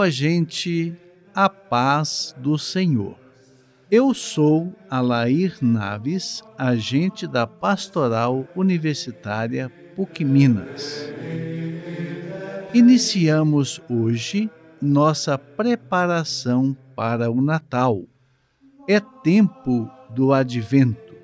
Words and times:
a 0.00 0.08
gente 0.08 0.94
a 1.34 1.48
paz 1.48 2.32
do 2.38 2.56
Senhor. 2.56 3.16
Eu 3.90 4.14
sou 4.14 4.72
Alair 4.88 5.58
Naves, 5.60 6.40
agente 6.56 7.26
da 7.26 7.48
Pastoral 7.48 8.46
Universitária 8.54 9.68
PUC 9.96 10.24
Minas. 10.24 11.12
Iniciamos 12.72 13.80
hoje 13.90 14.48
nossa 14.80 15.36
preparação 15.36 16.76
para 16.94 17.28
o 17.28 17.42
Natal. 17.42 18.04
É 18.88 19.00
tempo 19.00 19.90
do 20.10 20.32
advento, 20.32 21.14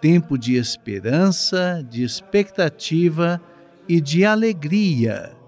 tempo 0.00 0.38
de 0.38 0.54
esperança, 0.54 1.84
de 1.90 2.04
expectativa 2.04 3.40
e 3.88 4.00
de 4.00 4.24
alegria 4.24 5.39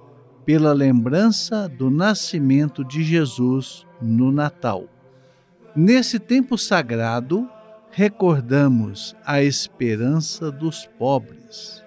pela 0.44 0.72
lembrança 0.72 1.68
do 1.68 1.90
nascimento 1.90 2.84
de 2.84 3.02
Jesus 3.04 3.86
no 4.00 4.32
Natal. 4.32 4.88
Nesse 5.74 6.18
tempo 6.18 6.58
sagrado, 6.58 7.48
recordamos 7.90 9.14
a 9.24 9.42
esperança 9.42 10.50
dos 10.50 10.86
pobres, 10.98 11.82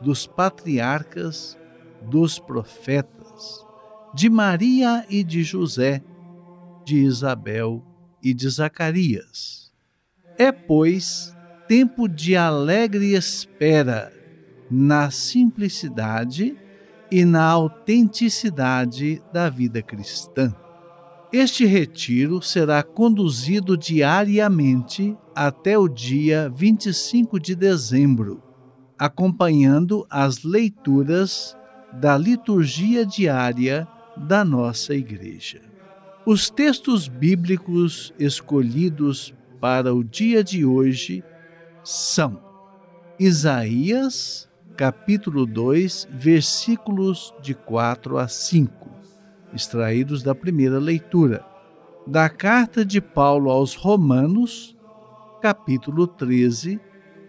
dos 0.00 0.26
patriarcas, 0.26 1.56
dos 2.02 2.38
profetas, 2.38 3.64
de 4.14 4.28
Maria 4.28 5.06
e 5.08 5.22
de 5.22 5.42
José, 5.42 6.02
de 6.84 6.96
Isabel 6.98 7.82
e 8.22 8.34
de 8.34 8.48
Zacarias. 8.48 9.72
É, 10.36 10.50
pois, 10.50 11.34
tempo 11.68 12.08
de 12.08 12.36
alegre 12.36 13.14
espera 13.14 14.12
na 14.70 15.10
simplicidade 15.10 16.56
e 17.12 17.26
na 17.26 17.44
autenticidade 17.44 19.22
da 19.30 19.50
vida 19.50 19.82
cristã. 19.82 20.50
Este 21.30 21.66
retiro 21.66 22.40
será 22.40 22.82
conduzido 22.82 23.76
diariamente 23.76 25.14
até 25.34 25.76
o 25.76 25.88
dia 25.88 26.50
25 26.56 27.38
de 27.38 27.54
dezembro, 27.54 28.42
acompanhando 28.98 30.06
as 30.08 30.42
leituras 30.42 31.54
da 31.92 32.16
liturgia 32.16 33.04
diária 33.04 33.86
da 34.16 34.42
nossa 34.42 34.94
Igreja. 34.94 35.60
Os 36.24 36.48
textos 36.48 37.08
bíblicos 37.08 38.14
escolhidos 38.18 39.34
para 39.60 39.94
o 39.94 40.02
dia 40.02 40.42
de 40.42 40.64
hoje 40.64 41.22
são 41.84 42.40
Isaías 43.18 44.48
capítulo 44.76 45.44
2, 45.44 46.08
versículos 46.10 47.34
de 47.42 47.54
4 47.54 48.16
a 48.16 48.26
5, 48.26 48.88
extraídos 49.52 50.22
da 50.22 50.34
primeira 50.34 50.78
leitura, 50.78 51.44
da 52.06 52.28
carta 52.28 52.84
de 52.84 53.00
Paulo 53.00 53.50
aos 53.50 53.74
Romanos, 53.74 54.76
capítulo 55.42 56.06
13, 56.06 56.80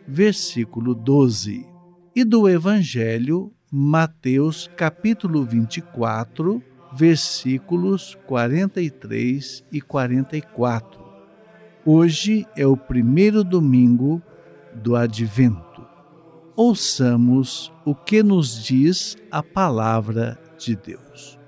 versículo 0.08 0.96
12, 0.96 1.68
e 2.16 2.24
do 2.24 2.48
Evangelho, 2.48 3.52
Mateus, 3.70 4.70
capítulo 4.78 5.44
24, 5.44 6.64
versículos 6.94 8.18
43 8.26 9.66
e 9.72 9.82
44. 9.82 11.04
Hoje 11.86 12.48
é 12.56 12.66
o 12.66 12.78
primeiro 12.78 13.44
domingo 13.44 14.22
do 14.76 14.96
Advento 14.96 15.73
ouçamos 16.56 17.72
o 17.86 17.96
que 17.96 18.22
nos 18.22 18.64
diz 18.64 19.18
a 19.32 19.42
palavra 19.42 20.40
de 20.58 20.76
Deus. 20.76 21.40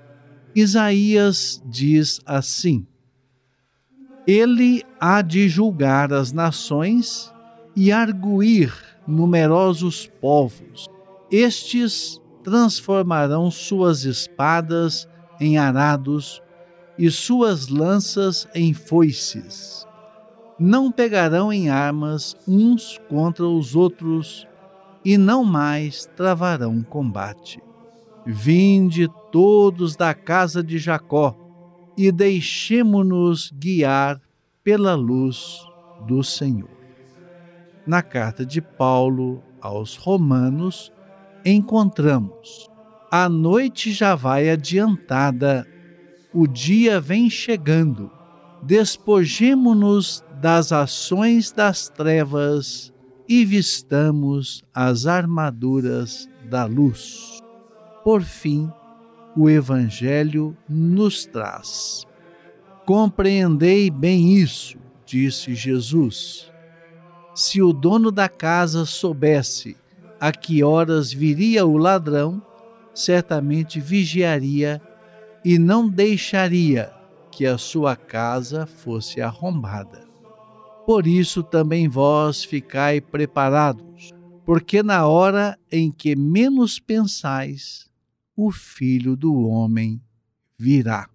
Isaías 0.54 1.62
diz 1.66 2.20
assim: 2.24 2.86
Ele 4.26 4.82
há 5.00 5.22
de 5.22 5.48
julgar 5.48 6.12
as 6.12 6.32
nações 6.32 7.32
e 7.74 7.92
arguir 7.92 8.72
numerosos 9.06 10.10
povos. 10.20 10.86
Estes 11.30 12.20
transformarão 12.42 13.50
suas 13.50 14.04
espadas 14.04 15.08
em 15.40 15.58
arados 15.58 16.40
e 16.98 17.10
suas 17.10 17.68
lanças 17.68 18.48
em 18.54 18.72
foices. 18.72 19.86
Não 20.58 20.90
pegarão 20.90 21.52
em 21.52 21.68
armas 21.68 22.34
uns 22.48 22.98
contra 23.08 23.46
os 23.46 23.76
outros, 23.76 24.46
e 25.06 25.16
não 25.16 25.44
mais 25.44 26.04
travarão 26.16 26.82
combate. 26.82 27.62
Vinde 28.26 29.08
todos 29.30 29.94
da 29.94 30.12
casa 30.12 30.64
de 30.64 30.78
Jacó 30.78 31.32
e 31.96 32.10
deixemo-nos 32.10 33.52
guiar 33.52 34.20
pela 34.64 34.96
luz 34.96 35.64
do 36.08 36.24
Senhor. 36.24 36.76
Na 37.86 38.02
carta 38.02 38.44
de 38.44 38.60
Paulo 38.60 39.40
aos 39.60 39.94
Romanos, 39.94 40.92
encontramos: 41.44 42.68
a 43.08 43.28
noite 43.28 43.92
já 43.92 44.16
vai 44.16 44.50
adiantada, 44.50 45.64
o 46.34 46.48
dia 46.48 47.00
vem 47.00 47.30
chegando. 47.30 48.10
Despojemo-nos 48.60 50.24
das 50.40 50.72
ações 50.72 51.52
das 51.52 51.88
trevas 51.88 52.92
e 53.28 53.44
vistamos 53.44 54.62
as 54.72 55.06
armaduras 55.06 56.28
da 56.48 56.64
luz. 56.64 57.42
Por 58.04 58.22
fim, 58.22 58.70
o 59.36 59.50
Evangelho 59.50 60.56
nos 60.68 61.26
traz. 61.26 62.06
Compreendei 62.84 63.90
bem 63.90 64.34
isso, 64.34 64.78
disse 65.04 65.54
Jesus. 65.54 66.50
Se 67.34 67.60
o 67.60 67.72
dono 67.72 68.10
da 68.10 68.28
casa 68.28 68.86
soubesse 68.86 69.76
a 70.20 70.32
que 70.32 70.62
horas 70.62 71.12
viria 71.12 71.66
o 71.66 71.76
ladrão, 71.76 72.40
certamente 72.94 73.80
vigiaria 73.80 74.80
e 75.44 75.58
não 75.58 75.88
deixaria 75.88 76.92
que 77.30 77.44
a 77.44 77.58
sua 77.58 77.94
casa 77.94 78.64
fosse 78.66 79.20
arrombada. 79.20 80.05
Por 80.86 81.04
isso 81.04 81.42
também 81.42 81.88
vós 81.88 82.44
ficai 82.44 83.00
preparados, 83.00 84.14
porque 84.44 84.84
na 84.84 85.04
hora 85.04 85.58
em 85.70 85.90
que 85.90 86.14
menos 86.14 86.78
pensais, 86.78 87.90
o 88.36 88.52
Filho 88.52 89.16
do 89.16 89.34
Homem 89.34 90.00
virá. 90.56 91.08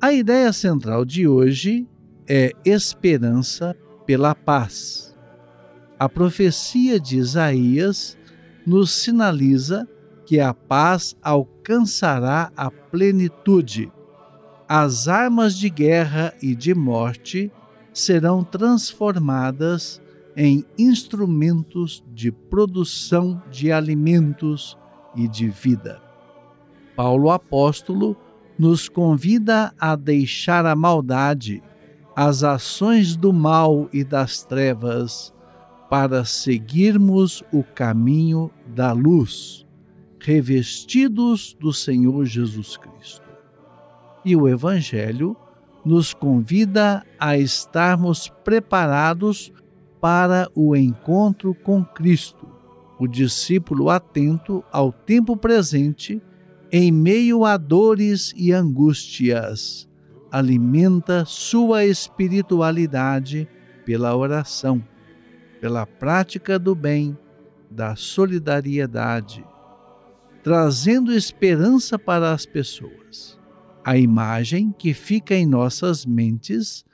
A 0.00 0.14
ideia 0.14 0.50
central 0.50 1.04
de 1.04 1.28
hoje 1.28 1.86
é 2.26 2.52
esperança 2.64 3.76
pela 4.06 4.34
paz. 4.34 5.14
A 5.98 6.08
profecia 6.08 6.98
de 6.98 7.18
Isaías 7.18 8.16
nos 8.66 8.90
sinaliza 8.90 9.86
que 10.24 10.40
a 10.40 10.54
paz 10.54 11.14
alcançará 11.22 12.50
a 12.56 12.70
plenitude. 12.70 13.92
As 14.66 15.06
armas 15.06 15.54
de 15.54 15.68
guerra 15.68 16.32
e 16.40 16.54
de 16.54 16.74
morte 16.74 17.52
serão 17.94 18.42
transformadas 18.42 20.02
em 20.36 20.64
instrumentos 20.76 22.04
de 22.12 22.32
produção 22.32 23.40
de 23.50 23.70
alimentos 23.70 24.76
e 25.14 25.28
de 25.28 25.48
vida. 25.48 26.02
Paulo 26.96 27.30
apóstolo 27.30 28.16
nos 28.58 28.88
convida 28.88 29.72
a 29.78 29.96
deixar 29.96 30.66
a 30.66 30.74
maldade, 30.74 31.62
as 32.16 32.42
ações 32.42 33.16
do 33.16 33.32
mal 33.32 33.88
e 33.92 34.04
das 34.04 34.44
trevas, 34.44 35.32
para 35.88 36.24
seguirmos 36.24 37.42
o 37.52 37.62
caminho 37.62 38.50
da 38.66 38.92
luz, 38.92 39.64
revestidos 40.18 41.56
do 41.60 41.72
Senhor 41.72 42.24
Jesus 42.24 42.76
Cristo. 42.76 43.22
E 44.24 44.34
o 44.34 44.48
Evangelho 44.48 45.36
nos 45.84 46.14
convida 46.14 47.04
a 47.18 47.36
estarmos 47.36 48.28
preparados 48.42 49.52
para 50.00 50.48
o 50.54 50.74
encontro 50.74 51.54
com 51.54 51.84
Cristo, 51.84 52.48
o 52.98 53.06
discípulo 53.06 53.90
atento 53.90 54.64
ao 54.72 54.92
tempo 54.92 55.36
presente, 55.36 56.22
em 56.72 56.90
meio 56.90 57.44
a 57.44 57.56
dores 57.56 58.32
e 58.36 58.52
angústias, 58.52 59.88
alimenta 60.30 61.24
sua 61.24 61.84
espiritualidade 61.84 63.48
pela 63.84 64.16
oração, 64.16 64.82
pela 65.60 65.86
prática 65.86 66.58
do 66.58 66.74
bem, 66.74 67.16
da 67.70 67.94
solidariedade, 67.94 69.44
trazendo 70.42 71.12
esperança 71.12 71.98
para 71.98 72.32
as 72.32 72.44
pessoas 72.46 73.38
a 73.84 73.98
imagem 73.98 74.74
que 74.76 74.94
fica 74.94 75.34
em 75.34 75.44
nossas 75.44 76.06
mentes 76.06 76.84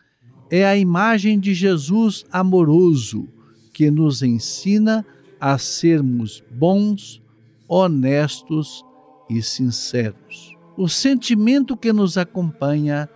é 0.50 0.66
a 0.66 0.76
imagem 0.76 1.38
de 1.38 1.54
Jesus 1.54 2.24
amoroso, 2.32 3.28
que 3.72 3.90
nos 3.90 4.22
ensina 4.22 5.06
a 5.40 5.56
sermos 5.56 6.42
bons, 6.50 7.22
honestos 7.68 8.84
e 9.28 9.40
sinceros. 9.40 10.56
O 10.76 10.88
sentimento 10.88 11.76
que 11.76 11.92
nos 11.92 12.18
acompanha 12.18 13.08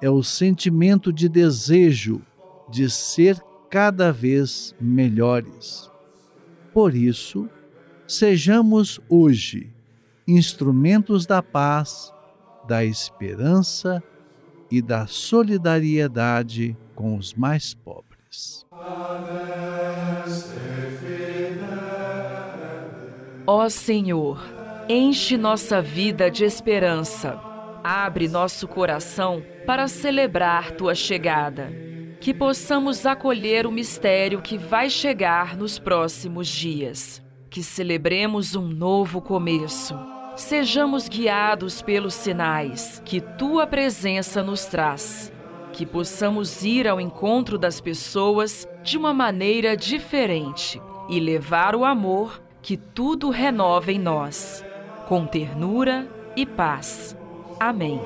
é 0.00 0.08
o 0.08 0.22
sentimento 0.22 1.12
de 1.12 1.28
desejo 1.28 2.22
de 2.70 2.88
ser 2.88 3.38
cada 3.68 4.12
vez 4.12 4.74
melhores. 4.80 5.90
Por 6.72 6.94
isso, 6.94 7.48
sejamos 8.06 9.00
hoje 9.08 9.72
instrumentos 10.26 11.26
da 11.26 11.42
paz, 11.42 12.12
da 12.66 12.84
esperança 12.84 14.02
e 14.70 14.80
da 14.80 15.06
solidariedade 15.06 16.76
com 16.94 17.16
os 17.16 17.34
mais 17.34 17.74
pobres. 17.74 18.64
Ó 23.46 23.68
Senhor, 23.68 24.40
enche 24.88 25.36
nossa 25.36 25.82
vida 25.82 26.30
de 26.30 26.44
esperança. 26.44 27.40
Abre 27.82 28.28
nosso 28.28 28.68
coração 28.68 29.42
para 29.66 29.88
celebrar 29.88 30.72
tua 30.72 30.94
chegada. 30.94 31.72
Que 32.20 32.34
possamos 32.34 33.06
acolher 33.06 33.66
o 33.66 33.72
mistério 33.72 34.42
que 34.42 34.58
vai 34.58 34.90
chegar 34.90 35.56
nos 35.56 35.78
próximos 35.78 36.46
dias. 36.46 37.22
Que 37.48 37.62
celebremos 37.62 38.54
um 38.54 38.68
novo 38.68 39.20
começo. 39.20 39.98
Sejamos 40.40 41.06
guiados 41.06 41.82
pelos 41.82 42.14
sinais 42.14 43.00
que 43.04 43.20
tua 43.20 43.66
presença 43.66 44.42
nos 44.42 44.64
traz. 44.64 45.30
Que 45.70 45.84
possamos 45.84 46.64
ir 46.64 46.88
ao 46.88 46.98
encontro 46.98 47.58
das 47.58 47.78
pessoas 47.78 48.66
de 48.82 48.96
uma 48.96 49.12
maneira 49.12 49.76
diferente 49.76 50.80
e 51.10 51.20
levar 51.20 51.76
o 51.76 51.84
amor 51.84 52.42
que 52.62 52.78
tudo 52.78 53.28
renova 53.28 53.92
em 53.92 53.98
nós, 53.98 54.64
com 55.06 55.26
ternura 55.26 56.08
e 56.34 56.46
paz. 56.46 57.14
Amém. 57.60 58.00